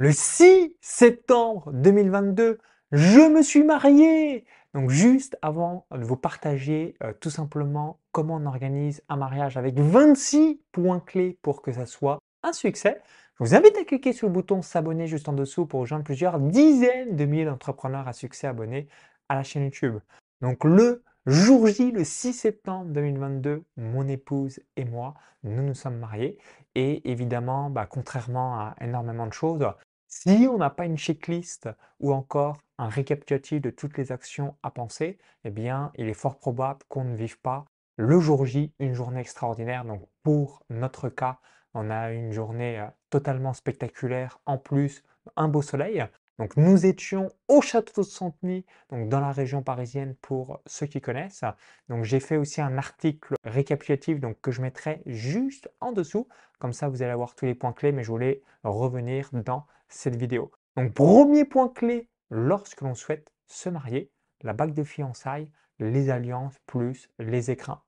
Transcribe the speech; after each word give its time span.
Le 0.00 0.12
6 0.12 0.76
septembre 0.80 1.72
2022, 1.72 2.58
je 2.92 3.28
me 3.34 3.42
suis 3.42 3.64
marié. 3.64 4.44
Donc 4.72 4.90
juste 4.90 5.36
avant 5.42 5.88
de 5.90 6.04
vous 6.04 6.16
partager 6.16 6.94
euh, 7.02 7.12
tout 7.20 7.30
simplement 7.30 7.98
comment 8.12 8.36
on 8.36 8.46
organise 8.46 9.02
un 9.08 9.16
mariage 9.16 9.56
avec 9.56 9.76
26 9.76 10.60
points 10.70 11.00
clés 11.00 11.36
pour 11.42 11.62
que 11.62 11.72
ça 11.72 11.84
soit 11.84 12.20
un 12.44 12.52
succès, 12.52 13.00
je 13.40 13.44
vous 13.44 13.56
invite 13.56 13.76
à 13.76 13.82
cliquer 13.82 14.12
sur 14.12 14.28
le 14.28 14.32
bouton 14.32 14.62
s'abonner 14.62 15.08
juste 15.08 15.28
en 15.28 15.32
dessous 15.32 15.66
pour 15.66 15.80
rejoindre 15.80 16.04
plusieurs 16.04 16.38
dizaines 16.38 17.16
de 17.16 17.24
milliers 17.24 17.46
d'entrepreneurs 17.46 18.06
à 18.06 18.12
succès 18.12 18.46
abonnés 18.46 18.86
à 19.28 19.34
la 19.34 19.42
chaîne 19.42 19.64
YouTube. 19.64 19.98
Donc 20.42 20.62
le 20.62 21.02
jour 21.26 21.66
J, 21.66 21.90
le 21.90 22.04
6 22.04 22.34
septembre 22.34 22.86
2022, 22.92 23.64
mon 23.76 24.06
épouse 24.06 24.60
et 24.76 24.84
moi, 24.84 25.14
nous 25.42 25.62
nous 25.62 25.74
sommes 25.74 25.98
mariés. 25.98 26.38
Et 26.76 27.10
évidemment, 27.10 27.68
bah, 27.68 27.86
contrairement 27.86 28.60
à 28.60 28.76
énormément 28.80 29.26
de 29.26 29.32
choses, 29.32 29.66
si 30.08 30.48
on 30.50 30.58
n'a 30.58 30.70
pas 30.70 30.86
une 30.86 30.98
checklist 30.98 31.68
ou 32.00 32.12
encore 32.12 32.58
un 32.78 32.88
récapitulatif 32.88 33.60
de 33.60 33.70
toutes 33.70 33.96
les 33.98 34.12
actions 34.12 34.56
à 34.62 34.70
penser, 34.70 35.18
eh 35.44 35.50
bien, 35.50 35.92
il 35.96 36.08
est 36.08 36.14
fort 36.14 36.38
probable 36.38 36.80
qu'on 36.88 37.04
ne 37.04 37.16
vive 37.16 37.38
pas 37.40 37.66
le 37.96 38.18
jour 38.20 38.46
J 38.46 38.72
une 38.78 38.94
journée 38.94 39.20
extraordinaire. 39.20 39.84
Donc, 39.84 40.08
pour 40.22 40.62
notre 40.70 41.08
cas, 41.08 41.38
on 41.74 41.90
a 41.90 42.12
une 42.12 42.32
journée 42.32 42.80
euh, 42.80 42.86
totalement 43.10 43.52
spectaculaire, 43.52 44.40
en 44.46 44.58
plus 44.58 45.02
un 45.36 45.48
beau 45.48 45.62
soleil. 45.62 46.04
Donc, 46.38 46.56
nous 46.56 46.86
étions 46.86 47.30
au 47.48 47.60
château 47.60 48.02
de 48.02 48.06
Santeny, 48.06 48.64
donc 48.90 49.08
dans 49.08 49.20
la 49.20 49.32
région 49.32 49.62
parisienne 49.62 50.14
pour 50.22 50.60
ceux 50.66 50.86
qui 50.86 51.00
connaissent. 51.00 51.44
Donc, 51.88 52.04
j'ai 52.04 52.20
fait 52.20 52.36
aussi 52.36 52.60
un 52.60 52.78
article 52.78 53.34
récapitulatif 53.44 54.20
donc, 54.20 54.40
que 54.40 54.52
je 54.52 54.62
mettrai 54.62 55.02
juste 55.06 55.68
en 55.80 55.90
dessous. 55.90 56.28
Comme 56.60 56.72
ça, 56.72 56.88
vous 56.88 57.02
allez 57.02 57.10
avoir 57.10 57.34
tous 57.34 57.44
les 57.44 57.54
points 57.54 57.72
clés, 57.72 57.92
mais 57.92 58.04
je 58.04 58.10
voulais 58.10 58.42
revenir 58.62 59.28
dans 59.32 59.66
cette 59.88 60.16
vidéo. 60.16 60.52
Donc, 60.76 60.94
premier 60.94 61.44
point 61.44 61.68
clé 61.68 62.08
lorsque 62.30 62.82
l'on 62.82 62.94
souhaite 62.94 63.32
se 63.46 63.68
marier, 63.68 64.12
la 64.42 64.52
bague 64.52 64.74
de 64.74 64.84
fiançailles, 64.84 65.50
les 65.80 66.10
alliances 66.10 66.54
plus 66.66 67.10
les 67.18 67.50
écrins. 67.50 67.82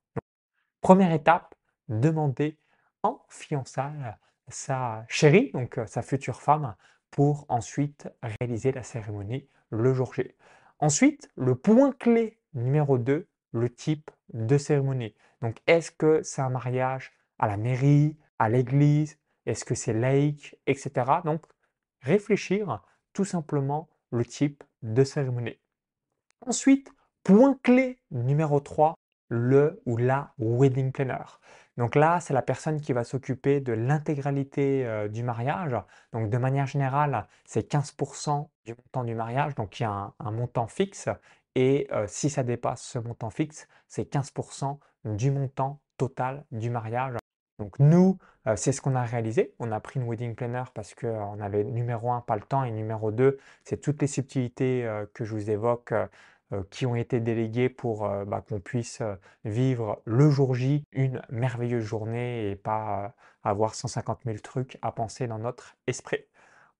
première 0.80 1.12
étape, 1.12 1.54
demander 1.88 2.58
en 3.02 3.20
fiançailles 3.28 4.14
sa 4.48 5.04
chérie, 5.08 5.50
donc 5.52 5.78
sa 5.86 6.02
future 6.02 6.40
femme, 6.40 6.74
pour 7.10 7.46
ensuite 7.48 8.08
réaliser 8.22 8.72
la 8.72 8.82
cérémonie 8.82 9.48
le 9.70 9.92
jour 9.94 10.14
J. 10.14 10.34
Ensuite, 10.78 11.28
le 11.36 11.54
point 11.54 11.92
clé 11.92 12.38
numéro 12.54 12.98
2, 12.98 13.28
le 13.52 13.70
type 13.70 14.10
de 14.32 14.58
cérémonie. 14.58 15.14
Donc, 15.42 15.58
est-ce 15.66 15.90
que 15.90 16.22
c'est 16.22 16.42
un 16.42 16.50
mariage 16.50 17.12
à 17.38 17.46
la 17.46 17.56
mairie, 17.56 18.16
à 18.38 18.48
l'église, 18.48 19.18
est-ce 19.46 19.64
que 19.64 19.74
c'est 19.74 19.92
laïque, 19.92 20.56
etc. 20.66 20.90
Donc, 21.24 21.44
réfléchir 22.00 22.82
tout 23.12 23.24
simplement 23.24 23.88
le 24.10 24.24
type 24.24 24.64
de 24.82 25.04
cérémonie. 25.04 25.58
Ensuite, 26.46 26.90
point 27.22 27.58
clé 27.62 27.98
numéro 28.10 28.60
3, 28.60 28.94
le 29.30 29.80
ou 29.86 29.96
la 29.96 30.34
wedding 30.38 30.92
planner. 30.92 31.24
Donc 31.78 31.94
là, 31.94 32.20
c'est 32.20 32.34
la 32.34 32.42
personne 32.42 32.80
qui 32.80 32.92
va 32.92 33.04
s'occuper 33.04 33.60
de 33.60 33.72
l'intégralité 33.72 34.84
euh, 34.86 35.08
du 35.08 35.22
mariage. 35.22 35.74
Donc 36.12 36.28
de 36.28 36.36
manière 36.36 36.66
générale, 36.66 37.26
c'est 37.46 37.72
15% 37.72 38.48
du 38.66 38.74
montant 38.74 39.04
du 39.04 39.14
mariage, 39.14 39.54
donc 39.54 39.80
il 39.80 39.84
y 39.84 39.86
a 39.86 40.12
un, 40.18 40.30
montant 40.30 40.66
fixe. 40.66 41.08
Et 41.54 41.88
euh, 41.92 42.04
si 42.06 42.28
ça 42.28 42.42
dépasse 42.42 42.82
ce 42.82 42.98
montant 42.98 43.30
fixe, 43.30 43.66
c'est 43.88 44.12
15% 44.12 44.78
du 45.06 45.30
montant 45.30 45.80
total 45.96 46.44
du 46.50 46.68
mariage. 46.68 47.14
Donc 47.58 47.78
nous, 47.78 48.18
euh, 48.46 48.56
c'est 48.56 48.72
ce 48.72 48.82
qu'on 48.82 48.94
a 48.94 49.02
réalisé. 49.02 49.54
On 49.58 49.70
a 49.72 49.80
pris 49.80 50.00
une 50.00 50.08
wedding 50.08 50.34
planner 50.34 50.64
parce 50.74 50.94
qu'on 50.94 51.40
avait 51.40 51.64
numéro 51.64 52.10
un, 52.12 52.20
pas 52.20 52.36
le 52.36 52.42
temps, 52.42 52.64
et 52.64 52.70
numéro 52.72 53.10
deux, 53.10 53.38
c'est 53.64 53.80
toutes 53.80 54.02
les 54.02 54.08
subtilités 54.08 54.86
que 55.14 55.24
je 55.24 55.34
vous 55.34 55.50
évoque 55.50 55.94
qui 56.70 56.86
ont 56.86 56.96
été 56.96 57.20
déléguées 57.20 57.68
pour 57.68 58.08
bah, 58.26 58.44
qu'on 58.46 58.60
puisse 58.60 59.02
vivre 59.44 60.02
le 60.04 60.30
jour 60.30 60.54
J 60.54 60.84
une 60.92 61.22
merveilleuse 61.30 61.84
journée 61.84 62.50
et 62.50 62.56
pas 62.56 63.14
avoir 63.42 63.74
150 63.74 64.20
000 64.24 64.38
trucs 64.38 64.78
à 64.82 64.92
penser 64.92 65.26
dans 65.26 65.38
notre 65.38 65.76
esprit. 65.86 66.24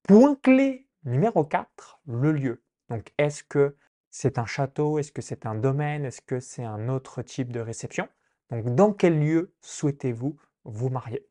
Point 0.03 0.36
clé 0.42 0.86
numéro 1.04 1.44
4, 1.44 2.00
le 2.06 2.32
lieu. 2.32 2.62
Donc 2.88 3.12
est-ce 3.19 3.44
que 3.44 3.76
c'est 4.10 4.38
un 4.38 4.47
château, 4.47 4.98
est-ce 4.98 5.12
que 5.12 5.22
c'est 5.22 5.47
un 5.47 5.54
domaine, 5.54 6.04
est-ce 6.04 6.20
que 6.20 6.41
c'est 6.41 6.64
un 6.64 6.88
autre 6.88 7.22
type 7.22 7.53
de 7.53 7.60
réception? 7.60 8.09
Donc 8.50 8.75
dans 8.75 8.92
quel 8.92 9.20
lieu 9.20 9.54
souhaitez-vous 9.60 10.36
vous 10.64 10.88
marier? 10.88 11.26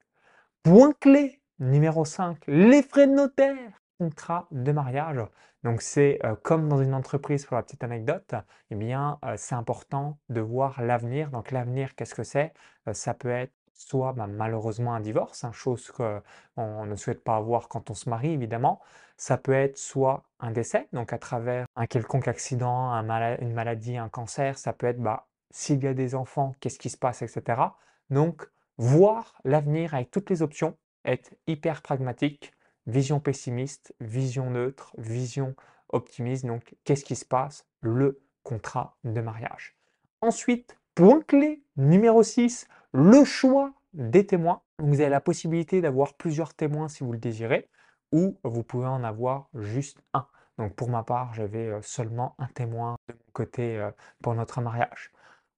Point 0.64 0.94
clé 1.00 1.42
numéro 1.60 2.06
5, 2.06 2.38
les 2.48 2.82
frais 2.82 3.08
de 3.08 3.14
notaire, 3.14 3.79
contrat 4.00 4.48
de 4.52 4.72
mariage. 4.72 5.20
Donc 5.64 5.82
c'est 5.82 6.20
euh, 6.26 6.36
comme 6.42 6.70
dans 6.70 6.82
une 6.82 6.94
entreprise 6.94 7.46
pour 7.46 7.58
la 7.58 7.64
petite 7.64 7.84
anecdote, 7.84 8.34
eh 8.72 8.76
bien 8.76 9.20
euh, 9.26 9.36
c'est 9.38 9.56
important 9.56 10.18
de 10.30 10.42
voir 10.42 10.82
l'avenir. 10.82 11.30
Donc 11.32 11.52
l'avenir, 11.52 11.96
qu'est-ce 11.96 12.16
que 12.16 12.24
c'est? 12.24 12.54
Euh, 12.88 12.94
Ça 12.94 13.14
peut 13.14 13.30
être 13.30 13.54
soit 13.74 14.14
bah, 14.14 14.28
malheureusement 14.28 14.94
un 14.94 15.00
divorce, 15.02 15.44
hein, 15.44 15.52
chose 15.52 15.92
qu'on 15.92 16.86
ne 16.86 16.96
souhaite 16.96 17.24
pas 17.24 17.36
avoir 17.38 17.68
quand 17.70 17.90
on 17.90 17.94
se 17.94 18.10
marie 18.10 18.32
évidemment. 18.32 18.82
Ça 19.18 19.38
peut 19.38 19.54
être 19.54 19.78
soit 19.78 20.24
un 20.40 20.52
décès, 20.52 20.88
donc 20.94 21.12
à 21.14 21.18
travers 21.18 21.66
un 21.76 21.86
quelconque 21.88 22.28
accident, 22.30 22.92
une 22.94 23.54
maladie, 23.54 23.98
un 23.98 24.10
cancer. 24.10 24.58
Ça 24.58 24.74
peut 24.74 24.88
être 24.88 25.00
bah, 25.02 25.28
s'il 25.52 25.84
y 25.84 25.88
a 25.88 25.94
des 25.94 26.16
enfants, 26.16 26.54
qu'est-ce 26.60 26.80
qui 26.80 26.90
se 26.90 26.98
passe, 26.98 27.22
etc. 27.22 27.62
Donc 28.10 28.50
voir 28.78 29.36
l'avenir 29.44 29.94
avec 29.94 30.12
toutes 30.12 30.30
les 30.30 30.42
options, 30.42 30.78
être 31.06 31.36
hyper 31.48 31.82
pragmatique, 31.82 32.54
vision 32.90 33.20
pessimiste, 33.20 33.94
vision 34.00 34.50
neutre, 34.50 34.94
vision 34.98 35.56
optimiste. 35.90 36.46
Donc, 36.46 36.76
qu'est-ce 36.84 37.06
qui 37.06 37.16
se 37.16 37.26
passe? 37.26 37.66
Le 37.82 38.22
contrat 38.44 38.98
de 39.04 39.22
mariage. 39.22 39.76
Ensuite, 40.22 40.78
point 40.96 41.22
clé 41.22 41.64
numéro 41.78 42.24
6, 42.24 42.68
le 42.92 43.24
choix 43.24 43.74
des 43.94 44.26
témoins. 44.26 44.62
vous 44.80 45.02
avez 45.02 45.10
la 45.10 45.22
possibilité 45.22 45.82
d'avoir 45.82 46.14
plusieurs 46.16 46.54
témoins 46.54 46.88
si 46.88 47.04
vous 47.04 47.12
le 47.12 47.18
désirez, 47.18 47.70
ou 48.12 48.38
vous 48.44 48.64
pouvez 48.64 48.88
en 48.88 49.04
avoir 49.04 49.50
juste 49.54 50.00
un. 50.14 50.28
Donc 50.58 50.76
pour 50.76 50.90
ma 50.90 51.04
part, 51.04 51.34
j'avais 51.34 51.68
euh, 51.68 51.82
seulement 51.82 52.36
un 52.38 52.48
témoin 52.48 52.98
de 53.08 53.14
mon 53.14 53.32
côté 53.34 53.78
euh, 53.78 53.92
pour 54.22 54.36
notre 54.36 54.62
mariage. 54.62 55.12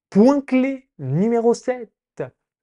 Point 0.10 0.42
clé 0.42 0.90
numéro 1.00 1.54
7, 1.54 1.92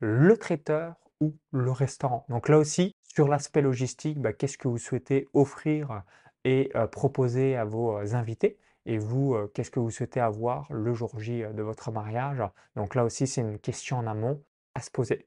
le 0.01 0.37
traiteur 0.37 0.95
ou 1.21 1.35
le 1.51 1.73
restaurant. 1.73 2.25
Donc 2.29 2.49
là 2.49 2.59
aussi, 2.59 2.95
sur 3.19 3.27
l'aspect 3.27 3.63
logistique, 3.63 4.21
bah, 4.21 4.33
qu'est-ce 4.33 4.57
que 4.57 4.69
vous 4.69 4.79
souhaitez 4.79 5.27
offrir 5.35 6.03
et 6.45 6.71
euh, 6.77 6.87
proposer 6.87 7.57
à 7.57 7.65
vos 7.65 7.99
euh, 7.99 8.15
invités? 8.15 8.61
Et 8.87 8.97
vous, 8.97 9.35
euh, 9.35 9.51
qu'est-ce 9.53 9.73
que 9.73 9.81
vous 9.81 9.91
souhaitez 9.91 10.21
avoir 10.21 10.69
le 10.71 10.95
jour 10.95 11.19
J 11.19 11.43
de 11.53 11.63
votre 11.63 11.91
mariage? 11.91 12.41
Donc 12.77 12.95
là 12.95 13.05
aussi, 13.05 13.27
c'est 13.27 13.41
une 13.41 13.59
question 13.59 13.99
en 13.99 14.07
amont 14.07 14.41
à 14.77 14.81
se 14.83 14.93
poser. 14.93 15.27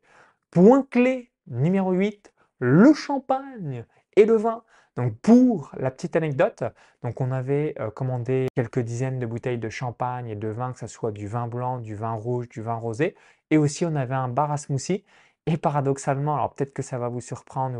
Point 0.52 0.88
clé 0.90 1.32
numéro 1.48 1.92
8, 1.92 2.32
le 2.60 2.94
champagne 2.94 3.84
et 4.16 4.24
le 4.24 4.38
vin. 4.38 4.64
Donc 4.96 5.18
pour 5.18 5.74
la 5.78 5.92
petite 5.92 6.16
anecdote, 6.16 6.64
donc 7.04 7.20
on 7.20 7.30
avait 7.30 7.76
commandé 7.94 8.48
quelques 8.56 8.80
dizaines 8.80 9.20
de 9.20 9.26
bouteilles 9.26 9.58
de 9.58 9.70
champagne 9.70 10.30
et 10.30 10.36
de 10.36 10.48
vin, 10.48 10.72
que 10.72 10.80
ce 10.80 10.88
soit 10.88 11.12
du 11.12 11.28
vin 11.28 11.48
blanc, 11.48 11.80
du 11.80 11.96
vin 11.96 12.14
rouge, 12.14 12.48
du 12.48 12.62
vin 12.62 12.76
rosé, 12.76 13.16
et 13.52 13.58
aussi, 13.58 13.86
on 13.86 13.96
avait 13.96 14.16
un 14.16 14.30
bar 14.30 14.50
à 14.52 14.58
smoothie. 14.58 15.04
Et 15.48 15.58
paradoxalement, 15.58 16.36
alors 16.36 16.54
peut-être 16.54 16.74
que 16.74 16.84
ça 16.84 16.98
va 17.00 17.10
vous 17.10 17.22
surprendre, 17.22 17.80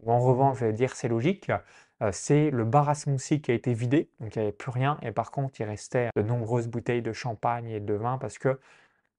ou 0.00 0.10
en, 0.10 0.20
revanche, 0.20 0.58
je 0.58 0.66
vais 0.66 0.72
dire 0.72 0.94
c'est 0.96 1.08
logique, 1.08 1.50
euh, 2.02 2.10
c'est 2.12 2.50
le 2.50 2.64
bar 2.64 2.88
à 2.88 2.94
qui 2.94 3.50
a 3.50 3.54
été 3.54 3.74
vidé, 3.74 4.10
donc 4.20 4.34
il 4.34 4.40
n'y 4.40 4.44
avait 4.46 4.52
plus 4.52 4.70
rien. 4.70 4.98
Et 5.02 5.12
par 5.12 5.30
contre, 5.30 5.60
il 5.60 5.64
restait 5.64 6.10
de 6.16 6.22
nombreuses 6.22 6.68
bouteilles 6.68 7.02
de 7.02 7.12
champagne 7.12 7.68
et 7.70 7.80
de 7.80 7.94
vin 7.94 8.18
parce 8.18 8.38
que, 8.38 8.60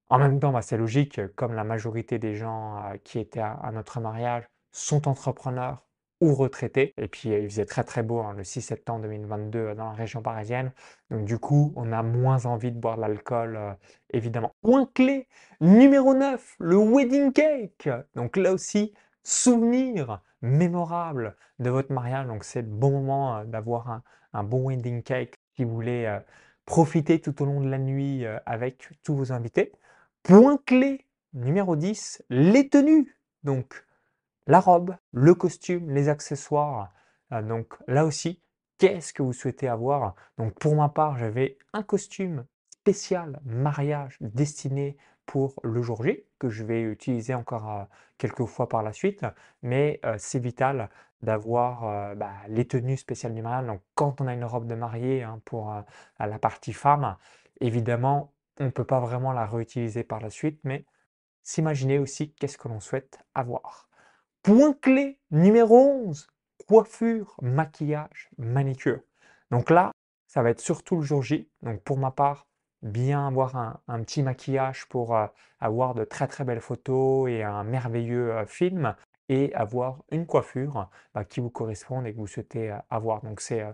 en 0.10 0.20
même 0.20 0.40
temps, 0.40 0.52
bah, 0.52 0.62
c'est 0.62 0.78
logique, 0.78 1.22
comme 1.36 1.54
la 1.54 1.64
majorité 1.64 2.20
des 2.20 2.36
gens 2.36 2.78
euh, 2.78 2.98
qui 3.04 3.20
étaient 3.20 3.42
à 3.42 3.72
notre 3.74 4.00
mariage 4.02 4.44
sont 4.72 5.08
entrepreneurs, 5.08 5.82
ou 6.22 6.34
retraités. 6.34 6.94
Et 6.98 7.08
puis 7.08 7.30
il 7.30 7.50
faisait 7.50 7.66
très 7.66 7.84
très 7.84 8.04
beau 8.04 8.20
hein, 8.20 8.34
le 8.36 8.44
6 8.44 8.62
septembre 8.62 9.02
2022 9.04 9.60
euh, 9.60 9.76
dans 9.76 9.86
la 9.86 9.94
région 9.94 10.22
parisienne. 10.22 10.72
Donc 11.12 11.26
du 11.26 11.38
coup, 11.40 11.74
on 11.76 11.92
a 11.92 12.04
moins 12.04 12.46
envie 12.46 12.72
de 12.72 12.80
boire 12.80 12.98
l'alcool, 12.98 13.56
euh, 13.56 13.74
évidemment. 14.12 14.56
Point 14.62 14.90
clé 14.94 15.28
numéro 15.62 16.14
9, 16.14 16.56
le 16.60 16.78
wedding 16.78 17.32
cake. 17.34 17.90
Donc 18.16 18.38
là 18.38 18.54
aussi, 18.54 18.94
souvenir 19.24 20.22
mémorable 20.42 21.36
de 21.60 21.70
votre 21.70 21.92
mariage. 21.94 22.28
Donc 22.28 22.44
c'est 22.44 22.62
le 22.62 22.68
bon 22.68 22.92
moment 22.92 23.38
euh, 23.38 23.44
d'avoir 23.46 23.90
un, 23.90 24.04
un, 24.34 24.44
bon 24.44 24.68
wedding 24.70 25.04
cake 25.04 25.36
si 25.56 25.64
vous 25.64 25.74
voulez 25.74 26.20
profiter 26.66 27.20
tout 27.20 27.42
au 27.42 27.46
long 27.46 27.62
de 27.62 27.70
la 27.70 27.80
nuit 27.80 28.26
avec 28.46 28.90
tous 29.02 29.16
vos 29.16 29.32
invités. 29.32 29.72
Point 30.22 30.60
clé 30.68 31.08
numéro 31.34 31.76
10, 31.76 32.24
les 32.30 32.70
tenues. 32.70 33.18
Donc 33.44 33.87
la 34.48 34.62
robe, 34.62 34.96
le 35.12 35.36
costume, 35.36 35.92
les 35.92 36.10
accessoires. 36.10 36.92
Euh, 37.34 37.42
donc 37.42 37.76
là 37.88 38.06
aussi, 38.06 38.42
qu'est-ce 38.78 39.14
que 39.14 39.22
vous 39.22 39.34
souhaitez 39.34 39.68
avoir? 39.68 40.16
Donc 40.38 40.58
pour 40.58 40.76
ma 40.76 40.90
part, 40.90 41.18
j'avais 41.18 41.58
un 41.74 41.84
costume 41.84 42.46
spécial 42.70 43.42
mariage 43.46 44.18
destiné 44.22 44.98
pour 45.26 45.60
le 45.64 45.82
jour 45.82 46.04
J, 46.04 46.24
que 46.40 46.50
je 46.50 46.64
vais 46.64 46.82
utiliser 46.82 47.34
encore 47.34 47.70
euh, 47.70 47.84
quelques 48.18 48.46
fois 48.46 48.70
par 48.70 48.82
la 48.82 48.94
suite, 48.94 49.26
mais 49.62 50.00
euh, 50.06 50.16
c'est 50.18 50.40
vital 50.40 50.90
d'avoir 51.22 52.16
bah, 52.16 52.32
les 52.48 52.68
tenues 52.68 52.96
spéciales 52.96 53.34
du 53.34 53.42
mariage. 53.42 53.66
Donc 53.66 53.82
quand 53.96 54.22
on 54.22 54.28
a 54.28 54.34
une 54.34 54.46
robe 54.46 54.68
de 54.68 54.76
mariée 54.76 55.24
hein, 55.24 55.42
pour 55.46 55.74
la 56.20 56.38
partie 56.38 56.74
femme, 56.74 57.18
évidemment, 57.60 58.34
on 58.60 58.66
ne 58.66 58.70
peut 58.70 58.86
pas 58.86 59.00
vraiment 59.00 59.34
la 59.34 59.48
réutiliser 59.48 60.04
par 60.04 60.20
la 60.20 60.30
suite, 60.30 60.60
mais 60.64 60.86
s'imaginer 61.42 61.98
aussi 61.98 62.34
qu'est-ce 62.34 62.60
que 62.60 62.68
l'on 62.68 62.80
souhaite 62.80 63.20
avoir. 63.34 63.87
Point 64.44 64.74
clé 64.74 65.20
numéro 65.32 65.78
11, 66.08 66.28
coiffure, 66.68 67.36
maquillage, 67.42 68.30
manicure. 68.38 69.02
Donc 69.52 69.70
là, 69.70 69.92
ça 70.28 70.42
va 70.42 70.50
être 70.50 70.60
surtout 70.60 70.98
le 70.98 71.02
jour 71.02 71.22
J. 71.22 71.50
Donc 71.62 71.82
pour 71.84 71.98
ma 71.98 72.12
part, 72.12 72.48
bien 72.82 73.28
avoir 73.28 73.56
un, 73.88 74.04
petit 74.04 74.24
maquillage 74.24 74.88
pour 74.88 75.16
euh, 75.16 75.28
avoir 75.60 75.94
de 75.96 76.04
très 76.04 76.28
très 76.28 76.44
belles 76.44 76.62
photos 76.62 77.30
et 77.30 77.44
un 77.44 77.64
merveilleux 77.64 78.32
euh, 78.32 78.46
film 78.46 78.96
et 79.30 79.54
avoir 79.56 80.04
une 80.12 80.26
coiffure 80.26 80.90
bah, 81.14 81.26
qui 81.26 81.40
vous 81.40 81.50
corresponde 81.50 82.06
et 82.08 82.14
que 82.14 82.18
vous 82.18 82.28
souhaitez 82.28 82.72
euh, 82.72 82.78
avoir. 82.90 83.22
Donc 83.24 83.42
c'est 83.42 83.66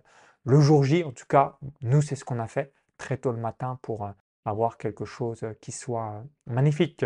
le 0.45 0.59
jour 0.61 0.83
J, 0.83 1.03
en 1.03 1.11
tout 1.11 1.25
cas, 1.27 1.57
nous 1.81 2.01
c'est 2.01 2.15
ce 2.15 2.25
qu'on 2.25 2.39
a 2.39 2.47
fait 2.47 2.73
très 2.97 3.17
tôt 3.17 3.31
le 3.31 3.39
matin 3.39 3.79
pour 3.81 4.09
avoir 4.45 4.77
quelque 4.77 5.05
chose 5.05 5.45
qui 5.61 5.71
soit 5.71 6.23
magnifique. 6.47 7.05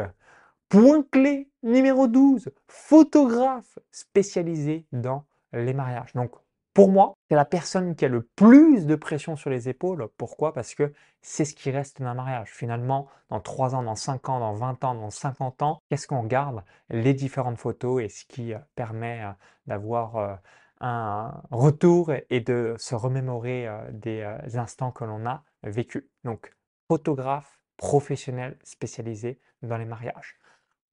Point 0.69 1.03
clé 1.11 1.49
numéro 1.63 2.07
12, 2.07 2.49
photographe 2.67 3.79
spécialisé 3.91 4.85
dans 4.91 5.23
les 5.53 5.73
mariages. 5.73 6.13
Donc 6.13 6.31
pour 6.73 6.89
moi, 6.91 7.15
c'est 7.29 7.35
la 7.35 7.45
personne 7.45 7.95
qui 7.95 8.05
a 8.05 8.07
le 8.09 8.21
plus 8.21 8.85
de 8.85 8.95
pression 8.95 9.35
sur 9.35 9.49
les 9.49 9.67
épaules. 9.69 10.09
Pourquoi? 10.15 10.53
Parce 10.53 10.75
que 10.75 10.93
c'est 11.21 11.45
ce 11.45 11.55
qui 11.55 11.71
reste 11.71 12.01
d'un 12.01 12.13
mariage. 12.13 12.51
Finalement, 12.51 13.07
dans 13.29 13.39
3 13.39 13.73
ans, 13.73 13.81
dans 13.81 13.95
5 13.95 14.29
ans, 14.29 14.39
dans 14.39 14.53
20 14.53 14.83
ans, 14.83 14.93
dans 14.93 15.09
50 15.09 15.61
ans, 15.63 15.81
qu'est-ce 15.89 16.05
qu'on 16.05 16.21
regarde 16.21 16.63
Les 16.89 17.13
différentes 17.13 17.57
photos 17.57 18.03
et 18.03 18.09
ce 18.09 18.25
qui 18.25 18.53
euh, 18.53 18.59
permet 18.75 19.23
euh, 19.23 19.31
d'avoir 19.65 20.17
euh, 20.17 20.35
un 20.81 21.41
retour 21.49 22.11
et 22.29 22.41
de 22.41 22.75
se 22.77 22.93
remémorer 22.93 23.67
des 23.91 24.23
instants 24.53 24.91
que 24.91 25.03
l'on 25.03 25.25
a 25.25 25.43
vécus. 25.63 26.03
Donc, 26.25 26.53
photographe 26.87 27.59
professionnel 27.77 28.55
spécialisé 28.63 29.39
dans 29.63 29.77
les 29.77 29.85
mariages. 29.85 30.37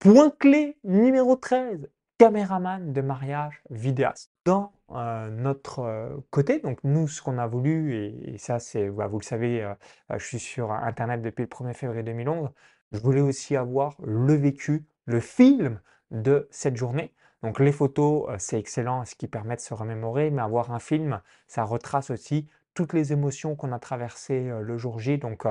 Point 0.04 0.28
clé 0.38 0.76
numéro 0.84 1.34
13, 1.34 1.88
caméraman 2.18 2.92
de 2.92 3.00
mariage 3.00 3.62
vidéaste. 3.70 4.30
Dans 4.44 4.74
euh, 4.90 5.30
notre 5.30 5.78
euh, 5.78 6.10
côté, 6.28 6.58
donc 6.58 6.78
nous, 6.84 7.08
ce 7.08 7.22
qu'on 7.22 7.38
a 7.38 7.46
voulu, 7.46 7.94
et, 7.94 8.36
ça, 8.36 8.58
c'est, 8.58 8.90
bah, 8.90 9.06
vous 9.06 9.18
le 9.18 9.24
savez, 9.24 9.62
euh, 9.62 9.72
je 10.10 10.22
suis 10.22 10.38
sur 10.38 10.72
Internet 10.72 11.22
depuis 11.22 11.40
le 11.40 11.48
1er 11.48 11.72
février 11.72 12.02
2011, 12.02 12.50
je 12.92 12.98
voulais 12.98 13.22
aussi 13.22 13.56
avoir 13.56 13.96
le 14.04 14.34
vécu, 14.34 14.84
le 15.06 15.20
film 15.20 15.80
de 16.10 16.48
cette 16.50 16.76
journée. 16.76 17.14
Donc 17.42 17.58
les 17.58 17.72
photos, 17.72 18.28
c'est 18.36 18.58
excellent, 18.58 19.06
ce 19.06 19.14
qui 19.14 19.26
permet 19.26 19.56
de 19.56 19.62
se 19.62 19.72
remémorer, 19.72 20.30
mais 20.30 20.42
avoir 20.42 20.70
un 20.72 20.80
film, 20.80 21.22
ça 21.46 21.64
retrace 21.64 22.10
aussi 22.10 22.46
toutes 22.74 22.92
les 22.92 23.14
émotions 23.14 23.56
qu'on 23.56 23.72
a 23.72 23.78
traversées 23.78 24.52
le 24.60 24.76
jour 24.76 24.98
J. 24.98 25.16
Donc 25.16 25.46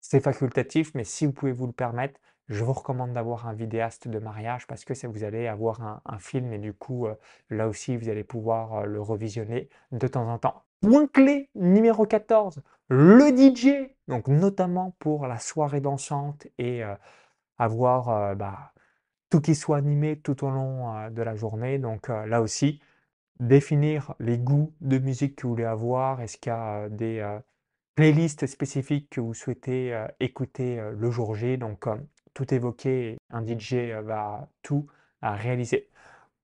c'est 0.00 0.20
facultatif, 0.20 0.94
mais 0.94 1.04
si 1.04 1.26
vous 1.26 1.32
pouvez 1.32 1.52
vous 1.52 1.66
le 1.66 1.72
permettre, 1.72 2.18
je 2.48 2.64
vous 2.64 2.72
recommande 2.72 3.12
d'avoir 3.12 3.46
un 3.46 3.52
vidéaste 3.52 4.08
de 4.08 4.18
mariage 4.18 4.66
parce 4.66 4.84
que 4.84 5.06
vous 5.06 5.24
allez 5.24 5.46
avoir 5.46 6.00
un, 6.04 6.18
film 6.18 6.52
et 6.52 6.58
du 6.58 6.72
coup, 6.72 7.06
euh, 7.06 7.14
là 7.50 7.68
aussi, 7.68 7.96
vous 7.96 8.08
allez 8.08 8.24
pouvoir 8.24 8.74
euh, 8.74 8.86
le 8.86 9.00
revisionner 9.00 9.68
de 9.92 10.08
temps 10.08 10.28
en 10.28 10.38
temps. 10.38 10.64
Point 10.80 11.08
clé 11.08 11.50
numéro 11.54 12.06
14, 12.06 12.62
le 12.88 13.28
DJ, 13.36 13.90
donc 14.06 14.28
notamment 14.28 14.94
pour 14.98 15.26
la 15.26 15.38
soirée 15.38 15.80
dansante 15.80 16.46
et 16.58 16.82
euh, 16.84 16.94
avoir 17.58 18.36
bah, 18.36 18.72
tout 19.28 19.40
qui 19.40 19.54
soit 19.54 19.76
animé 19.76 20.18
tout 20.18 20.44
au 20.44 20.50
long 20.50 21.10
de 21.10 21.22
la 21.22 21.34
journée. 21.34 21.78
Donc 21.78 22.08
là 22.08 22.40
aussi, 22.40 22.80
définir 23.40 24.14
les 24.20 24.38
goûts 24.38 24.72
de 24.80 24.98
musique 24.98 25.34
que 25.34 25.42
vous 25.42 25.54
voulez 25.54 25.64
avoir. 25.64 26.20
Est-ce 26.20 26.38
qu'il 26.38 26.52
y 26.52 26.54
a 26.54 26.88
des 26.88 27.38
playlists 27.96 28.46
spécifiques 28.46 29.10
que 29.10 29.20
vous 29.20 29.34
souhaitez 29.34 30.00
écouter 30.20 30.80
le 30.96 31.10
jour 31.10 31.34
J? 31.34 31.58
Donc 31.58 31.88
tout 32.38 32.54
évoqué, 32.54 33.18
un 33.30 33.44
DJ 33.44 33.72
euh, 33.74 34.00
va 34.00 34.48
tout 34.62 34.86
réaliser. 35.20 35.88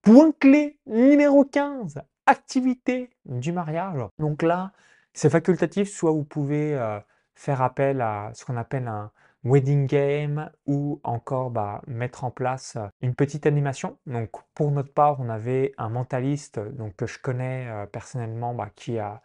Point 0.02 0.32
clé 0.32 0.76
numéro 0.87 1.44
15, 1.44 2.02
activité 2.26 3.11
du 3.26 3.52
mariage. 3.52 4.00
Donc 4.19 4.43
là, 4.43 4.73
c'est 5.12 5.31
facultatif, 5.31 5.88
soit 5.88 6.11
vous 6.11 6.25
pouvez 6.25 6.75
euh, 6.75 6.99
faire 7.37 7.62
appel 7.62 8.00
à 8.00 8.32
ce 8.35 8.44
qu'on 8.44 8.56
appelle 8.56 8.88
un 8.88 9.12
wedding 9.44 9.87
game 9.87 10.50
ou 10.67 11.00
encore 11.05 11.52
bah, 11.52 11.81
mettre 11.87 12.25
en 12.25 12.32
place 12.32 12.75
euh, 12.75 12.88
une 13.00 13.14
petite 13.14 13.47
animation. 13.47 13.97
Donc 14.06 14.31
pour 14.55 14.73
notre 14.73 14.93
part, 14.93 15.20
on 15.20 15.29
avait 15.29 15.75
un 15.79 15.90
mentaliste 15.90 16.58
donc, 16.58 16.97
que 16.97 17.06
je 17.06 17.20
connais 17.20 17.69
personnellement 17.93 18.52
bah, 18.52 18.70
qui 18.75 18.99
a 18.99 19.23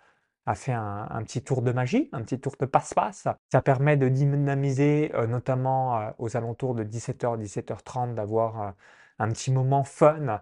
a 0.49 0.55
fait 0.55 0.73
un, 0.73 1.21
petit 1.23 1.43
tour 1.43 1.61
de 1.61 1.71
magie, 1.71 2.09
un 2.11 2.23
petit 2.23 2.39
tour 2.39 2.55
de 2.59 2.65
passe-passe. 2.65 3.27
Ça 3.51 3.61
permet 3.61 3.97
de 3.97 4.09
dynamiser, 4.09 5.11
euh, 5.13 5.27
notamment 5.27 5.99
euh, 5.99 6.09
aux 6.17 6.35
alentours 6.35 6.73
de 6.73 6.83
17h, 6.83 7.39
17h30, 7.39 8.15
d'avoir 8.15 8.61
euh, 8.61 8.71
un 9.19 9.29
petit 9.29 9.51
moment 9.51 9.83
fun 9.83 10.41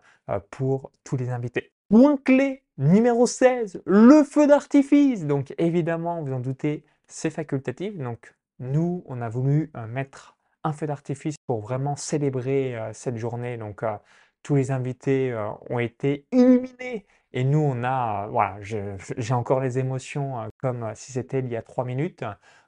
pour 0.50 0.92
tous 1.04 1.18
les 1.18 1.30
invités. 1.30 1.74
Point 1.90 2.16
clé 2.16 2.64
numéro 2.78 3.28
16, 3.28 3.82
le 3.86 4.24
feu 4.24 4.48
d'artifice. 4.48 5.26
Donc 5.26 5.54
évidemment, 5.58 6.24
vous 6.24 6.32
en 6.32 6.40
doutez, 6.40 6.86
c'est 7.08 7.30
facultatif. 7.30 7.98
Donc 7.98 8.34
nous, 8.60 9.04
on 9.08 9.20
a 9.20 9.28
voulu 9.28 9.72
mettre 9.90 10.38
un 10.64 10.72
feu 10.72 10.88
d'artifice 10.88 11.36
pour 11.48 11.60
vraiment 11.60 11.96
célébrer 11.96 12.78
cette 12.94 13.18
journée. 13.18 13.58
Tous 14.48 14.56
les 14.56 14.72
invités 14.72 15.38
ont 15.70 15.80
été 15.80 16.26
illuminés 16.32 17.06
et 17.34 17.44
nous, 17.44 17.60
on 17.60 17.84
a, 17.84 18.28
voilà, 18.28 18.58
j'ai 18.62 19.34
encore 19.34 19.60
les 19.60 19.78
émotions 19.78 20.40
euh, 20.40 20.48
comme 20.58 20.84
euh, 20.84 20.92
si 20.96 21.12
c'était 21.12 21.40
il 21.40 21.50
y 21.50 21.56
a 21.56 21.62
trois 21.62 21.86
minutes. 21.86 22.24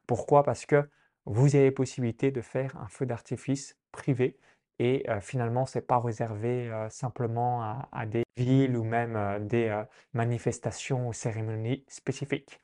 Pourquoi? 0.05 0.43
Parce 0.43 0.65
que 0.65 0.87
vous 1.25 1.55
avez 1.55 1.71
possibilité 1.71 2.31
de 2.31 2.41
faire 2.41 2.75
un 2.77 2.87
feu 2.87 3.05
d'artifice 3.05 3.77
privé 3.91 4.37
et 4.77 5.09
euh, 5.09 5.21
finalement, 5.21 5.65
ce 5.65 5.77
n'est 5.77 5.85
pas 5.85 5.99
réservé 5.99 6.71
simplement 6.89 7.63
à, 7.91 8.05
des 8.05 8.23
villes 8.37 8.77
ou 8.77 8.83
même 8.83 9.47
des 9.47 9.83
manifestations 10.13 11.07
ou 11.07 11.13
cérémonies 11.13 11.83
spécifiques. 11.87 12.59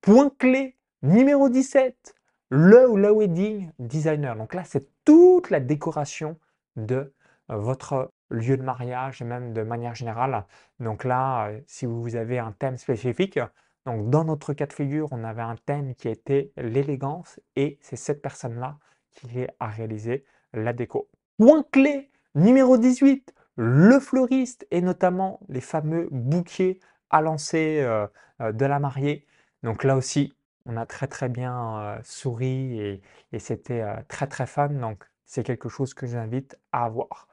Point 0.00 0.30
clé 0.38 0.76
numéro 1.02 1.48
17, 1.48 2.14
le 2.50 2.88
ou 2.88 2.96
la 2.96 3.12
wedding 3.12 3.70
designer. 3.78 4.36
Donc 4.36 4.54
là, 4.54 4.64
c'est 4.64 4.88
toute 5.04 5.50
la 5.50 5.60
décoration 5.60 6.38
de 6.76 7.14
votre 7.48 8.12
lieu 8.30 8.56
de 8.56 8.62
mariage 8.62 9.22
et 9.22 9.24
même 9.24 9.52
de 9.52 9.62
manière 9.62 9.94
générale. 9.94 10.44
Donc 10.80 11.04
là, 11.04 11.50
si 11.66 11.86
vous 11.86 12.16
avez 12.16 12.38
un 12.38 12.52
thème 12.52 12.76
spécifique, 12.76 13.38
donc 13.84 14.10
dans 14.10 14.24
notre 14.24 14.52
cas 14.52 14.66
de 14.66 14.72
figure, 14.72 15.08
on 15.12 15.22
avait 15.22 15.42
un 15.42 15.54
thème 15.56 15.94
qui 15.94 16.08
était 16.08 16.52
l'élégance 16.56 17.40
et 17.54 17.78
c'est 17.80 17.96
cette 17.96 18.20
personne-là 18.20 18.78
qui 19.12 19.46
a 19.60 19.66
réalisé 19.68 20.24
la 20.52 20.72
déco. 20.72 21.08
Point 21.38 21.64
clé 21.70 22.10
numéro 22.34 22.78
18, 22.78 23.32
le 23.56 24.00
fleuriste 24.00 24.66
et 24.70 24.80
notamment 24.80 25.40
les 25.48 25.60
fameux 25.60 26.08
bouquets 26.10 26.80
à 27.10 27.20
lancer 27.20 27.86
de 28.40 28.64
la 28.66 28.80
mariée. 28.80 29.24
Donc 29.62 29.84
là 29.84 29.96
aussi, 29.96 30.34
on 30.66 30.76
a 30.76 30.84
très 30.84 31.06
très 31.06 31.28
bien 31.28 31.98
souri 32.02 32.80
et, 32.80 33.02
et 33.32 33.38
c'était 33.38 33.84
très 34.08 34.26
très 34.26 34.46
fun. 34.46 34.68
Donc 34.68 35.04
c'est 35.24 35.44
quelque 35.44 35.68
chose 35.68 35.94
que 35.94 36.06
j'invite 36.06 36.58
à 36.72 36.84
avoir. 36.84 37.28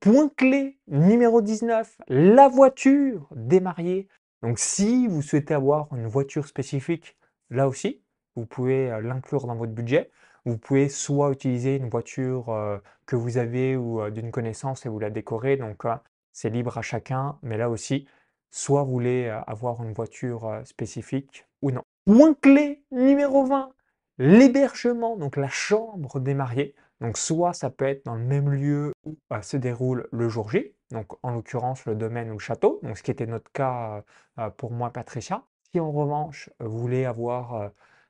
Point 0.00 0.30
clé 0.34 0.78
numéro 0.88 1.42
19, 1.42 1.98
la 2.08 2.48
voiture 2.48 3.28
des 3.36 3.60
mariés. 3.60 4.08
Donc 4.42 4.58
si 4.58 5.06
vous 5.06 5.20
souhaitez 5.20 5.52
avoir 5.52 5.94
une 5.94 6.06
voiture 6.06 6.46
spécifique, 6.46 7.18
là 7.50 7.68
aussi, 7.68 8.00
vous 8.34 8.46
pouvez 8.46 8.90
euh, 8.90 9.02
l'inclure 9.02 9.46
dans 9.46 9.56
votre 9.56 9.72
budget. 9.72 10.10
Vous 10.46 10.56
pouvez 10.56 10.88
soit 10.88 11.30
utiliser 11.30 11.76
une 11.76 11.90
voiture 11.90 12.48
euh, 12.48 12.78
que 13.04 13.14
vous 13.14 13.36
avez 13.36 13.76
ou 13.76 14.00
euh, 14.00 14.08
d'une 14.10 14.30
connaissance 14.30 14.86
et 14.86 14.88
vous 14.88 14.98
la 14.98 15.10
décorer. 15.10 15.58
Donc 15.58 15.84
c'est 16.32 16.48
libre 16.48 16.78
à 16.78 16.82
chacun. 16.82 17.38
Mais 17.42 17.58
là 17.58 17.68
aussi, 17.68 18.08
soit 18.50 18.84
vous 18.84 18.92
voulez 18.92 19.28
avoir 19.46 19.82
une 19.82 19.92
voiture 19.92 20.62
spécifique 20.64 21.44
ou 21.60 21.72
non. 21.72 21.82
Point 22.06 22.32
clé 22.40 22.82
numéro 22.90 23.44
20, 23.44 23.70
l'hébergement, 24.20 25.16
donc 25.16 25.36
la 25.36 25.48
chambre 25.48 26.20
des 26.20 26.34
mariés. 26.34 26.74
Donc 27.00 27.16
soit 27.16 27.54
ça 27.54 27.70
peut 27.70 27.86
être 27.86 28.04
dans 28.04 28.14
le 28.14 28.22
même 28.22 28.50
lieu 28.50 28.92
où 29.04 29.16
bah, 29.30 29.40
se 29.40 29.56
déroule 29.56 30.06
le 30.12 30.28
jour 30.28 30.50
J, 30.50 30.74
donc 30.90 31.06
en 31.22 31.30
l'occurrence 31.30 31.86
le 31.86 31.94
domaine 31.94 32.28
ou 32.28 32.34
le 32.34 32.38
château, 32.38 32.80
donc 32.82 32.98
ce 32.98 33.02
qui 33.02 33.10
était 33.10 33.26
notre 33.26 33.50
cas 33.52 34.04
euh, 34.38 34.50
pour 34.50 34.72
moi 34.72 34.90
Patricia. 34.90 35.42
Si 35.72 35.80
en 35.80 35.90
revanche 35.90 36.50
vous 36.60 36.78
voulez 36.78 37.06
avoir 37.06 37.54
euh, 37.54 37.68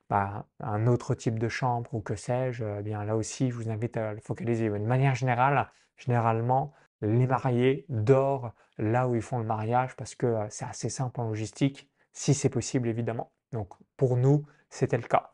bah, 0.09 0.45
un 0.59 0.85
autre 0.87 1.15
type 1.15 1.39
de 1.39 1.47
chambre 1.47 1.93
ou 1.93 2.01
que 2.01 2.15
sais-je, 2.15 2.81
bien 2.81 3.05
là 3.05 3.15
aussi 3.15 3.49
je 3.49 3.55
vous 3.55 3.69
invite 3.69 3.95
à 3.95 4.13
le 4.13 4.19
focaliser. 4.19 4.69
De 4.69 4.77
manière 4.79 5.15
générale, 5.15 5.69
généralement 5.95 6.73
les 7.01 7.25
mariés 7.25 7.85
dorment 7.87 8.51
là 8.77 9.07
où 9.07 9.15
ils 9.15 9.21
font 9.21 9.39
le 9.39 9.45
mariage 9.45 9.95
parce 9.95 10.15
que 10.15 10.25
euh, 10.25 10.45
c'est 10.49 10.65
assez 10.65 10.89
simple 10.89 11.21
en 11.21 11.29
logistique, 11.29 11.89
si 12.11 12.33
c'est 12.33 12.49
possible 12.49 12.89
évidemment. 12.89 13.31
Donc 13.53 13.69
pour 13.95 14.17
nous, 14.17 14.45
c'était 14.69 14.97
le 14.97 15.07
cas. 15.07 15.31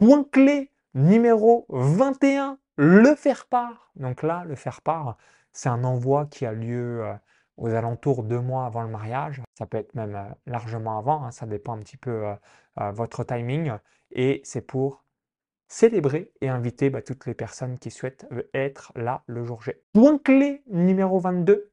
Point 0.00 0.24
clé 0.24 0.70
numéro 0.94 1.66
21, 1.68 2.56
le 2.78 3.14
faire-part. 3.14 3.92
Donc 3.96 4.22
là, 4.22 4.46
le 4.46 4.54
faire-part, 4.54 5.18
c'est 5.52 5.68
un 5.68 5.84
envoi 5.84 6.24
qui 6.24 6.46
a 6.46 6.52
lieu 6.54 7.04
euh, 7.04 7.12
aux 7.58 7.68
alentours 7.68 8.22
deux 8.22 8.40
mois 8.40 8.64
avant 8.64 8.80
le 8.80 8.88
mariage. 8.88 9.42
Ça 9.58 9.66
peut 9.66 9.76
être 9.76 9.94
même 9.94 10.16
euh, 10.16 10.24
largement 10.46 10.96
avant, 10.96 11.22
hein, 11.22 11.32
ça 11.32 11.44
dépend 11.44 11.74
un 11.74 11.80
petit 11.80 11.98
peu 11.98 12.24
euh, 12.78 12.90
votre 12.92 13.24
timing. 13.24 13.72
Et 14.10 14.40
c'est 14.42 14.62
pour 14.62 15.04
célébrer 15.68 16.32
et 16.40 16.48
inviter 16.48 16.88
bah, 16.88 17.02
toutes 17.02 17.26
les 17.26 17.34
personnes 17.34 17.78
qui 17.78 17.90
souhaitent 17.90 18.26
être 18.54 18.92
là 18.96 19.22
le 19.26 19.44
jour 19.44 19.60
J. 19.60 19.72
Point 19.92 20.16
clé 20.16 20.62
numéro 20.68 21.18
22, 21.18 21.70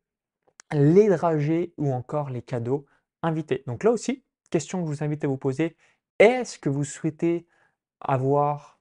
les 0.74 1.08
dragées 1.08 1.74
ou 1.78 1.94
encore 1.94 2.30
les 2.30 2.42
cadeaux 2.42 2.88
invités. 3.24 3.64
Donc 3.68 3.86
là 3.86 3.92
aussi, 3.92 4.26
question 4.50 4.84
que 4.84 4.92
je 4.92 4.98
vous 4.98 5.04
invite 5.06 5.24
à 5.24 5.30
vous 5.30 5.38
poser, 5.38 5.78
est-ce 6.20 6.60
que 6.60 6.68
vous 6.68 6.84
souhaitez 6.84 7.48
avoir 8.01 8.80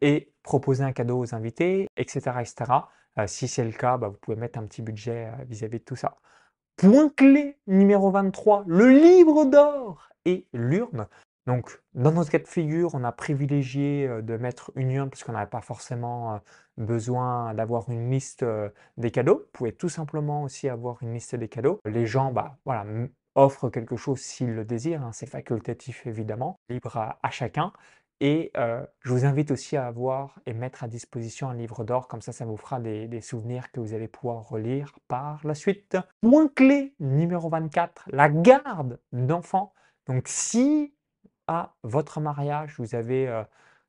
et 0.00 0.32
proposer 0.42 0.84
un 0.84 0.92
cadeau 0.92 1.18
aux 1.20 1.34
invités, 1.34 1.88
etc. 1.96 2.32
etc. 2.40 2.72
Euh, 3.18 3.26
si 3.26 3.48
c'est 3.48 3.64
le 3.64 3.72
cas, 3.72 3.96
bah, 3.96 4.08
vous 4.08 4.16
pouvez 4.20 4.36
mettre 4.36 4.58
un 4.58 4.66
petit 4.66 4.82
budget 4.82 5.26
euh, 5.26 5.44
vis-à-vis 5.44 5.78
de 5.78 5.84
tout 5.84 5.96
ça. 5.96 6.16
Point 6.76 7.10
clé 7.10 7.58
numéro 7.66 8.10
23, 8.10 8.64
le 8.66 8.90
livre 8.90 9.44
d'or 9.44 10.08
et 10.24 10.46
l'urne. 10.52 11.06
Donc, 11.46 11.80
dans 11.94 12.12
notre 12.12 12.30
cas 12.30 12.38
de 12.38 12.46
figure, 12.46 12.94
on 12.94 13.04
a 13.04 13.12
privilégié 13.12 14.06
euh, 14.06 14.22
de 14.22 14.36
mettre 14.36 14.72
une 14.76 14.90
urne 14.90 15.10
parce 15.10 15.24
qu'on 15.24 15.32
n'avait 15.32 15.50
pas 15.50 15.60
forcément 15.60 16.40
besoin 16.78 17.52
d'avoir 17.54 17.90
une 17.90 18.10
liste 18.10 18.44
des 18.96 19.10
cadeaux. 19.10 19.38
Vous 19.38 19.50
pouvez 19.52 19.72
tout 19.72 19.90
simplement 19.90 20.42
aussi 20.42 20.68
avoir 20.68 21.02
une 21.02 21.12
liste 21.12 21.34
des 21.34 21.48
cadeaux. 21.48 21.80
Les 21.84 22.06
gens, 22.06 22.32
bah, 22.32 22.56
voilà, 22.64 22.86
offrent 23.34 23.68
quelque 23.68 23.96
chose 23.96 24.20
s'ils 24.20 24.54
le 24.54 24.64
désirent. 24.64 25.04
Hein. 25.04 25.12
c'est 25.12 25.26
facultatif 25.26 26.06
évidemment, 26.06 26.58
libre 26.70 26.96
à 26.96 27.30
chacun. 27.30 27.72
Et 28.24 28.52
je 28.54 29.12
vous 29.12 29.24
invite 29.24 29.50
aussi 29.50 29.76
à 29.76 29.88
avoir 29.88 30.38
et 30.46 30.52
mettre 30.52 30.84
à 30.84 30.88
disposition 30.88 31.48
un 31.48 31.54
livre 31.54 31.82
d'or, 31.82 32.06
comme 32.06 32.22
ça, 32.22 32.30
ça 32.30 32.44
vous 32.44 32.56
fera 32.56 32.78
des, 32.78 33.20
souvenirs 33.20 33.72
que 33.72 33.80
vous 33.80 33.94
allez 33.94 34.06
pouvoir 34.06 34.48
relire 34.48 34.96
par 35.08 35.44
la 35.44 35.56
suite. 35.56 35.96
Point 36.20 36.46
clé 36.46 36.94
numéro 37.00 37.48
24, 37.48 38.04
la 38.12 38.28
garde 38.28 39.00
d'enfants. 39.10 39.74
Donc 40.06 40.28
si 40.28 40.94
à 41.48 41.74
votre 41.82 42.20
mariage, 42.20 42.76
vous 42.78 42.94
avez 42.94 43.26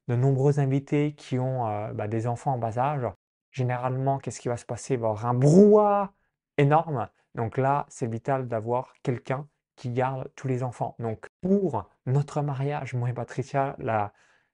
de 0.07 0.15
nombreux 0.15 0.59
invités 0.59 1.13
qui 1.13 1.37
ont 1.37 1.91
bah, 1.93 2.07
des 2.07 2.25
enfants 2.25 2.53
en 2.53 2.57
bas 2.57 2.79
âge, 2.79 3.05
généralement, 3.51 4.17
qu'est-ce 4.17 4.39
qui 4.39 4.47
va 4.47 4.57
se 4.57 4.65
passer? 4.65 4.95
Il 4.95 4.99
va 4.99 5.09
y 5.09 5.11
avoir 5.11 5.27
un 5.27 5.35
brouhaha 5.35 6.11
énorme. 6.57 7.07
Donc 7.35 7.57
là, 7.59 7.85
c'est 7.87 8.07
vital 8.07 8.47
d'avoir 8.47 8.95
quelqu'un 9.03 9.47
qui 9.75 9.89
garde 9.91 10.29
tous 10.35 10.47
les 10.47 10.63
enfants. 10.63 10.95
Donc 10.99 11.27
pour 11.41 11.89
notre 12.05 12.41
mariage, 12.41 12.93
moi 12.93 13.09
et 13.09 13.13
Patricia, 13.13 13.75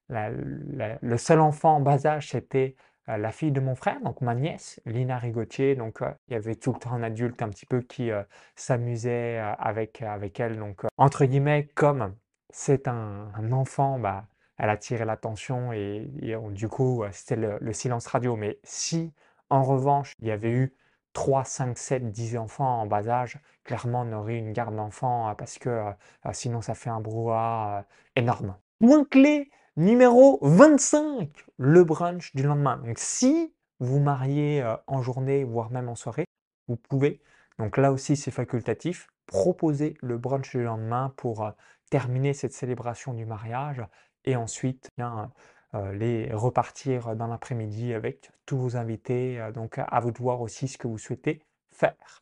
le 0.09 1.17
seul 1.17 1.39
enfant 1.39 1.75
en 1.75 1.79
bas 1.81 2.05
âge, 2.05 2.29
c'était 2.29 2.75
euh, 3.09 3.17
la 3.17 3.31
fille 3.31 3.51
de 3.51 3.59
mon 3.59 3.75
frère, 3.75 3.99
donc 4.01 4.21
ma 4.21 4.35
nièce, 4.35 4.79
Lina 4.85 5.17
Rigotier. 5.17 5.75
Donc 5.75 6.01
euh, 6.01 6.11
il 6.27 6.33
y 6.33 6.37
avait 6.37 6.55
tout 6.55 6.73
le 6.73 6.79
temps 6.79 6.93
un 6.93 7.03
adulte 7.03 7.41
un 7.41 7.49
petit 7.49 7.65
peu 7.65 7.81
qui 7.81 8.11
euh, 8.11 8.23
s'amusait 8.55 9.39
avec, 9.57 10.01
avec 10.01 10.39
elle. 10.39 10.57
Donc 10.57 10.83
entre 10.97 11.25
guillemets, 11.25 11.69
comme 11.75 12.15
c'est 12.51 12.87
un, 12.87 13.51
enfant, 13.51 13.99
bah, 13.99 14.27
elle 14.57 14.69
attirait 14.69 15.05
l'attention 15.05 15.73
et, 15.73 16.07
du 16.51 16.67
coup 16.67 17.03
c'était 17.11 17.35
le 17.35 17.73
silence 17.73 18.07
radio. 18.07 18.35
Mais 18.35 18.59
si 18.63 19.13
en 19.49 19.63
revanche 19.63 20.13
il 20.19 20.27
y 20.27 20.31
avait 20.31 20.51
eu 20.51 20.75
3, 21.13 21.43
5, 21.43 21.77
7, 21.77 22.11
10 22.11 22.37
enfants 22.37 22.81
en 22.81 22.85
bas 22.85 23.07
âge, 23.07 23.39
clairement 23.63 24.01
on 24.01 24.13
aurait 24.13 24.37
une 24.37 24.53
garde 24.53 24.75
d'enfants 24.75 25.29
euh, 25.29 25.33
parce 25.33 25.57
que 25.57 25.69
euh, 25.69 25.91
euh, 26.25 26.29
sinon 26.33 26.61
ça 26.61 26.75
fait 26.75 26.89
un 26.89 26.99
brouhaha 26.99 27.85
énorme. 28.15 28.55
Point 28.79 29.05
clé 29.05 29.51
numéro 29.75 30.39
25, 30.41 31.29
le 31.57 31.83
brunch 31.83 32.35
du 32.35 32.43
lendemain. 32.43 32.77
Donc 32.77 32.97
si 32.99 33.53
vous 33.79 33.99
mariez 33.99 34.63
en 34.87 35.01
journée, 35.01 35.43
voire 35.45 35.71
même 35.71 35.87
en 35.87 35.95
soirée, 35.95 36.25
vous 36.67 36.75
pouvez, 36.75 37.21
donc 37.59 37.77
là 37.77 37.91
aussi 37.93 38.17
c'est 38.17 38.31
facultatif, 38.31 39.07
proposer 39.25 39.95
le 40.01 40.17
brunch 40.17 40.51
du 40.51 40.63
lendemain 40.63 41.13
pour 41.15 41.49
terminer 41.89 42.33
cette 42.33 42.53
célébration 42.53 43.13
du 43.13 43.25
mariage 43.25 43.81
et 44.25 44.35
ensuite 44.35 44.89
bien, 44.97 45.19
euh, 45.19 45.27
les 45.73 46.33
repartir 46.33 47.15
dans 47.15 47.27
l'après-midi 47.27 47.93
avec 47.93 48.31
tous 48.45 48.57
vos 48.57 48.77
invités. 48.77 49.39
Euh, 49.39 49.51
donc 49.51 49.77
à 49.77 49.99
vous 49.99 50.11
de 50.11 50.17
voir 50.17 50.41
aussi 50.41 50.67
ce 50.67 50.77
que 50.77 50.87
vous 50.87 50.97
souhaitez 50.97 51.41
faire. 51.71 52.21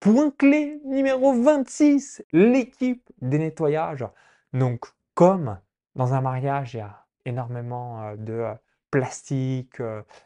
Point 0.00 0.30
clé 0.32 0.80
numéro 0.84 1.32
26, 1.32 2.24
l'équipe 2.32 3.08
des 3.20 3.38
nettoyages. 3.38 4.06
Donc 4.52 4.86
comme 5.14 5.58
dans 5.94 6.14
un 6.14 6.20
mariage, 6.20 6.74
il 6.74 6.78
y 6.78 6.80
a 6.80 7.06
énormément 7.24 8.02
euh, 8.02 8.16
de 8.16 8.44
plastique, 8.90 9.80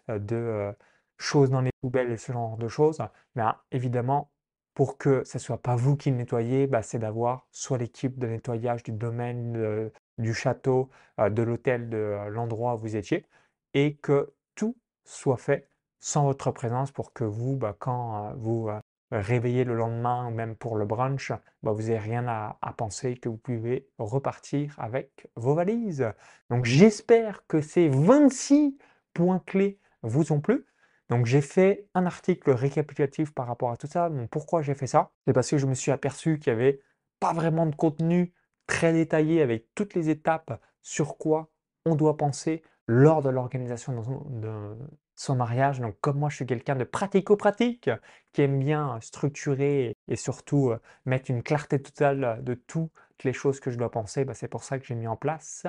de 0.08 0.74
choses 1.18 1.50
dans 1.50 1.60
les 1.60 1.70
poubelles 1.80 2.10
et 2.10 2.16
ce 2.16 2.32
genre 2.32 2.56
de 2.56 2.66
choses, 2.66 2.98
bien 3.36 3.56
évidemment, 3.70 4.32
pour 4.74 4.98
que 4.98 5.22
ce 5.24 5.38
ne 5.38 5.40
soit 5.40 5.62
pas 5.62 5.76
vous 5.76 5.96
qui 5.96 6.10
le 6.10 6.16
nettoyez, 6.16 6.66
bah, 6.66 6.82
c'est 6.82 6.98
d'avoir 6.98 7.46
soit 7.52 7.78
l'équipe 7.78 8.18
de 8.18 8.26
nettoyage 8.26 8.82
du 8.82 8.90
domaine 8.90 9.90
du 10.18 10.34
château, 10.34 10.90
euh, 11.20 11.30
de 11.30 11.42
l'hôtel, 11.42 11.88
de 11.88 11.96
euh, 11.96 12.28
l'endroit 12.28 12.74
où 12.74 12.78
vous 12.78 12.96
étiez, 12.96 13.26
et 13.74 13.96
que 13.96 14.32
tout 14.54 14.76
soit 15.04 15.36
fait 15.36 15.68
sans 16.00 16.24
votre 16.24 16.50
présence 16.50 16.92
pour 16.92 17.12
que 17.12 17.24
vous, 17.24 17.56
bah, 17.56 17.76
quand 17.78 18.26
euh, 18.30 18.34
vous 18.36 18.70
réveillez 19.12 19.64
le 19.64 19.74
lendemain 19.74 20.30
même 20.30 20.56
pour 20.56 20.76
le 20.76 20.84
brunch, 20.84 21.32
bah, 21.62 21.72
vous 21.72 21.82
n'avez 21.82 21.98
rien 21.98 22.26
à, 22.28 22.58
penser, 22.76 23.16
que 23.16 23.28
vous 23.28 23.36
pouvez 23.36 23.88
repartir 23.98 24.74
avec 24.78 25.28
vos 25.36 25.54
valises. 25.54 26.12
Donc 26.50 26.64
j'espère 26.64 27.46
que 27.46 27.60
ces 27.60 27.88
26 27.88 28.76
points 29.14 29.40
clés 29.46 29.78
vous 30.02 30.32
ont 30.32 30.40
plu. 30.40 30.66
Donc 31.08 31.26
j'ai 31.26 31.40
fait 31.40 31.86
un 31.94 32.04
article 32.06 32.50
récapitulatif 32.50 33.32
par 33.32 33.46
rapport 33.46 33.70
à 33.70 33.76
tout 33.76 33.86
ça. 33.86 34.10
Donc 34.10 34.28
pourquoi 34.30 34.62
j'ai 34.62 34.74
fait 34.74 34.88
ça? 34.88 35.12
C'est 35.26 35.32
parce 35.32 35.50
que 35.50 35.58
je 35.58 35.66
me 35.66 35.74
suis 35.74 35.92
aperçu 35.92 36.38
qu'il 36.38 36.52
n'y 36.52 36.60
avait 36.60 36.80
pas 37.20 37.32
vraiment 37.32 37.66
de 37.66 37.74
contenu 37.74 38.32
très 38.66 38.92
détaillé 38.92 39.42
avec 39.42 39.74
toutes 39.74 39.94
les 39.94 40.10
étapes 40.10 40.60
sur 40.82 41.18
quoi 41.18 41.50
on 41.84 41.94
doit 41.94 42.16
penser 42.16 42.62
lors 42.86 43.22
de 43.22 43.28
l'organisation 43.28 43.92
de 44.28 44.76
son 45.16 45.34
mariage. 45.34 45.80
Donc 45.80 45.98
comme 46.00 46.18
moi 46.18 46.28
je 46.28 46.36
suis 46.36 46.46
quelqu'un 46.46 46.76
de 46.76 46.84
pratico-pratique, 46.84 47.90
qui 48.32 48.42
aime 48.42 48.58
bien 48.58 48.98
structurer 49.00 49.96
et 50.08 50.16
surtout 50.16 50.70
euh, 50.70 50.78
mettre 51.06 51.30
une 51.30 51.42
clarté 51.42 51.80
totale 51.80 52.40
de 52.44 52.54
toutes 52.54 52.90
les 53.24 53.32
choses 53.32 53.60
que 53.60 53.70
je 53.70 53.78
dois 53.78 53.90
penser, 53.90 54.24
bah, 54.24 54.34
c'est 54.34 54.48
pour 54.48 54.62
ça 54.62 54.78
que 54.78 54.84
j'ai 54.86 54.94
mis 54.94 55.06
en 55.08 55.16
place 55.16 55.66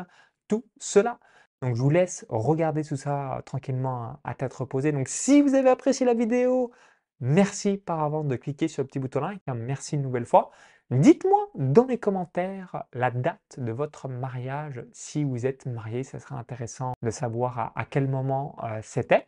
tout 0.47 0.65
cela. 0.79 1.19
Donc 1.61 1.75
je 1.75 1.81
vous 1.81 1.89
laisse 1.89 2.25
regarder 2.29 2.83
tout 2.83 2.97
ça 2.97 3.41
tranquillement 3.45 4.19
à 4.23 4.35
tête 4.35 4.53
reposée. 4.53 4.91
Donc 4.91 5.07
si 5.07 5.41
vous 5.41 5.55
avez 5.55 5.69
apprécié 5.69 6.05
la 6.05 6.13
vidéo, 6.13 6.71
merci 7.19 7.77
par 7.77 8.03
avance 8.03 8.27
de 8.27 8.35
cliquer 8.35 8.67
sur 8.67 8.83
le 8.83 8.87
petit 8.87 8.99
bouton 8.99 9.21
like. 9.21 9.41
Merci 9.47 9.95
une 9.95 10.03
nouvelle 10.03 10.25
fois. 10.25 10.51
Dites-moi 10.89 11.49
dans 11.55 11.85
les 11.85 11.97
commentaires 11.97 12.85
la 12.93 13.11
date 13.11 13.59
de 13.59 13.73
votre 13.73 14.07
mariage. 14.07 14.85
Si 14.93 15.25
vous 15.25 15.45
êtes 15.45 15.65
marié, 15.65 16.05
ce 16.05 16.17
serait 16.17 16.35
intéressant 16.35 16.93
de 17.01 17.09
savoir 17.09 17.73
à, 17.75 17.83
quel 17.83 18.07
moment 18.07 18.55
euh, 18.63 18.79
c'était. 18.81 19.27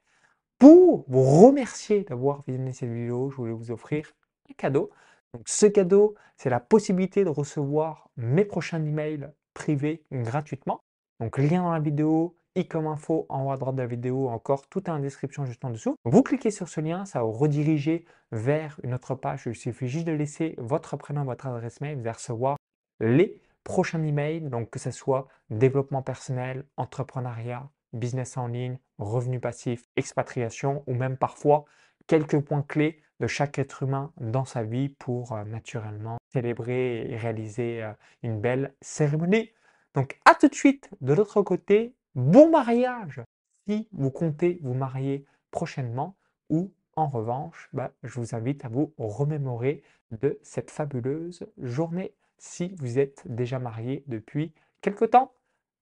Pour 0.57 1.03
vous 1.09 1.23
remercier 1.45 2.05
d'avoir 2.05 2.43
visionné 2.47 2.71
cette 2.71 2.89
vidéo, 2.89 3.29
je 3.29 3.35
voulais 3.35 3.51
vous 3.51 3.71
offrir 3.71 4.09
un 4.49 4.53
cadeau. 4.53 4.89
Donc 5.33 5.49
ce 5.49 5.65
cadeau, 5.65 6.15
c'est 6.37 6.49
la 6.49 6.61
possibilité 6.61 7.25
de 7.25 7.29
recevoir 7.29 8.09
mes 8.15 8.45
prochains 8.45 8.81
emails 8.81 9.29
privés 9.53 10.05
gratuitement. 10.13 10.81
Donc 11.19 11.37
lien 11.37 11.63
dans 11.63 11.73
la 11.73 11.81
vidéo, 11.81 12.37
i 12.55 12.67
comme 12.67 12.87
info 12.87 13.25
en 13.29 13.45
haut 13.45 13.51
à 13.51 13.57
droite 13.57 13.75
de 13.75 13.81
la 13.81 13.87
vidéo, 13.87 14.29
encore 14.29 14.67
tout 14.67 14.83
est 14.85 14.89
en 14.89 14.99
description 14.99 15.45
juste 15.45 15.63
en 15.65 15.69
dessous. 15.69 15.95
Vous 16.05 16.23
cliquez 16.23 16.51
sur 16.51 16.67
ce 16.69 16.81
lien, 16.81 17.05
ça 17.05 17.19
va 17.19 17.25
vous 17.25 17.31
rediriger 17.31 18.05
vers 18.31 18.79
une 18.83 18.93
autre 18.93 19.15
page. 19.15 19.43
Il 19.45 19.55
suffit 19.55 19.87
juste 19.87 20.05
de 20.05 20.11
laisser 20.11 20.55
votre 20.57 20.97
prénom, 20.97 21.23
votre 21.23 21.47
adresse 21.47 21.81
mail, 21.81 21.95
vous 21.95 22.01
allez 22.01 22.11
recevoir 22.11 22.57
les 22.99 23.41
prochains 23.63 24.03
emails, 24.03 24.41
donc 24.41 24.69
que 24.69 24.79
ce 24.79 24.91
soit 24.91 25.27
développement 25.49 26.01
personnel, 26.01 26.65
entrepreneuriat, 26.77 27.69
business 27.93 28.37
en 28.37 28.47
ligne, 28.47 28.77
revenus 28.97 29.41
passifs, 29.41 29.85
expatriation 29.95 30.83
ou 30.87 30.93
même 30.93 31.17
parfois 31.17 31.65
quelques 32.07 32.39
points 32.39 32.63
clés 32.63 33.01
de 33.19 33.27
chaque 33.27 33.59
être 33.59 33.83
humain 33.83 34.11
dans 34.19 34.45
sa 34.45 34.63
vie 34.63 34.89
pour 34.89 35.33
euh, 35.33 35.43
naturellement 35.43 36.17
célébrer 36.31 37.09
et 37.09 37.17
réaliser 37.17 37.83
euh, 37.83 37.91
une 38.23 38.39
belle 38.39 38.73
cérémonie. 38.81 39.51
Donc 39.93 40.19
à 40.25 40.35
tout 40.35 40.47
de 40.47 40.55
suite 40.55 40.89
de 41.01 41.13
l'autre 41.13 41.41
côté 41.41 41.95
Bon 42.15 42.49
mariage 42.49 43.21
si 43.67 43.87
vous 43.91 44.09
comptez 44.09 44.59
vous 44.63 44.73
marier 44.73 45.25
prochainement 45.51 46.15
ou 46.49 46.71
en 46.95 47.07
revanche, 47.07 47.69
bah, 47.71 47.91
je 48.03 48.19
vous 48.19 48.35
invite 48.35 48.65
à 48.65 48.67
vous 48.67 48.93
remémorer 48.97 49.83
de 50.11 50.39
cette 50.41 50.71
fabuleuse 50.71 51.45
journée 51.57 52.13
si 52.37 52.75
vous 52.79 52.99
êtes 52.99 53.23
déjà 53.25 53.59
marié 53.59 54.03
depuis 54.07 54.53
quelque 54.81 55.05
temps. 55.05 55.31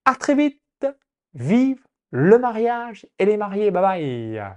À 0.05 0.15
très 0.15 0.35
vite, 0.35 0.85
vive 1.33 1.83
le 2.11 2.37
mariage 2.37 3.07
et 3.19 3.25
les 3.25 3.37
mariés, 3.37 3.71
bye 3.71 3.81
bye 3.81 4.53